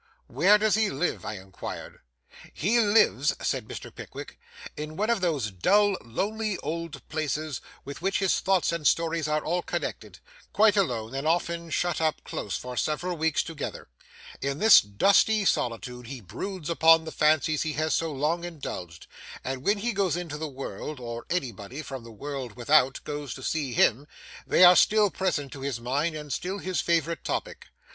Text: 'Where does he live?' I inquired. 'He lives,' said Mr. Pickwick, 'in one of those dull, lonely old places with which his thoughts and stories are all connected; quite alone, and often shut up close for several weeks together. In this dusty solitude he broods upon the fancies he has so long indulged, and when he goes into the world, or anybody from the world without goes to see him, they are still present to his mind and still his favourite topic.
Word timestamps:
'Where 0.25 0.57
does 0.57 0.73
he 0.73 0.89
live?' 0.89 1.23
I 1.25 1.33
inquired. 1.35 1.99
'He 2.55 2.79
lives,' 2.79 3.35
said 3.39 3.67
Mr. 3.67 3.93
Pickwick, 3.93 4.39
'in 4.75 4.97
one 4.97 5.11
of 5.11 5.21
those 5.21 5.51
dull, 5.51 5.95
lonely 6.03 6.57
old 6.63 7.07
places 7.07 7.61
with 7.85 8.01
which 8.01 8.17
his 8.17 8.39
thoughts 8.39 8.71
and 8.71 8.87
stories 8.87 9.27
are 9.27 9.45
all 9.45 9.61
connected; 9.61 10.17
quite 10.53 10.75
alone, 10.75 11.13
and 11.13 11.27
often 11.27 11.69
shut 11.69 12.01
up 12.01 12.23
close 12.23 12.57
for 12.57 12.75
several 12.75 13.15
weeks 13.15 13.43
together. 13.43 13.89
In 14.41 14.57
this 14.57 14.81
dusty 14.81 15.45
solitude 15.45 16.07
he 16.07 16.19
broods 16.19 16.67
upon 16.67 17.05
the 17.05 17.11
fancies 17.11 17.61
he 17.61 17.73
has 17.73 17.93
so 17.93 18.11
long 18.11 18.43
indulged, 18.43 19.05
and 19.43 19.63
when 19.63 19.77
he 19.77 19.93
goes 19.93 20.17
into 20.17 20.39
the 20.39 20.47
world, 20.47 20.99
or 20.99 21.27
anybody 21.29 21.83
from 21.83 22.03
the 22.03 22.11
world 22.11 22.55
without 22.57 22.99
goes 23.03 23.35
to 23.35 23.43
see 23.43 23.73
him, 23.73 24.07
they 24.47 24.63
are 24.63 24.75
still 24.75 25.11
present 25.11 25.51
to 25.53 25.61
his 25.61 25.79
mind 25.79 26.15
and 26.15 26.33
still 26.33 26.57
his 26.57 26.81
favourite 26.81 27.23
topic. 27.23 27.67